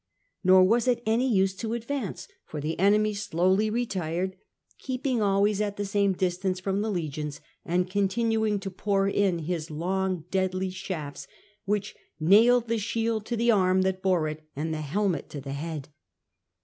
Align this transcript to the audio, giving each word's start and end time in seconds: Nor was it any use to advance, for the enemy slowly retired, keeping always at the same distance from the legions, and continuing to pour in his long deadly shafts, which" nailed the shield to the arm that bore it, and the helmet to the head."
Nor 0.43 0.63
was 0.63 0.87
it 0.87 1.03
any 1.05 1.31
use 1.31 1.53
to 1.57 1.73
advance, 1.75 2.27
for 2.43 2.59
the 2.59 2.79
enemy 2.79 3.13
slowly 3.13 3.69
retired, 3.69 4.35
keeping 4.79 5.21
always 5.21 5.61
at 5.61 5.77
the 5.77 5.85
same 5.85 6.13
distance 6.13 6.59
from 6.59 6.81
the 6.81 6.89
legions, 6.89 7.39
and 7.63 7.87
continuing 7.87 8.59
to 8.61 8.71
pour 8.71 9.07
in 9.07 9.37
his 9.37 9.69
long 9.69 10.23
deadly 10.31 10.71
shafts, 10.71 11.27
which" 11.65 11.95
nailed 12.33 12.67
the 12.67 12.79
shield 12.79 13.27
to 13.27 13.37
the 13.37 13.51
arm 13.51 13.83
that 13.83 14.01
bore 14.01 14.27
it, 14.27 14.41
and 14.55 14.73
the 14.73 14.81
helmet 14.81 15.29
to 15.29 15.39
the 15.39 15.53
head." 15.53 15.89